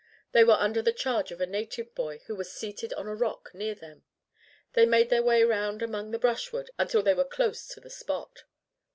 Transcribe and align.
They 0.31 0.43
were 0.43 0.55
under 0.57 0.81
the 0.81 0.93
charge 0.93 1.31
of 1.31 1.39
a 1.41 1.45
native 1.45 1.93
boy, 1.93 2.21
who 2.25 2.35
was 2.35 2.51
seated 2.51 2.91
on 2.93 3.05
a 3.05 3.13
rock 3.13 3.51
near 3.53 3.75
them. 3.75 4.03
They 4.73 4.87
made 4.87 5.11
their 5.11 5.21
way 5.21 5.43
round 5.43 5.83
among 5.83 6.09
the 6.09 6.17
brushwood 6.17 6.71
until 6.79 7.03
they 7.03 7.13
were 7.13 7.23
close 7.23 7.67
to 7.67 7.79
the 7.79 7.91
spot. 7.91 8.45